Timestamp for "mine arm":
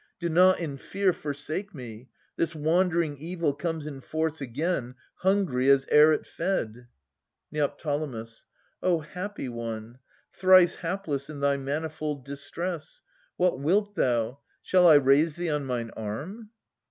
15.65-16.49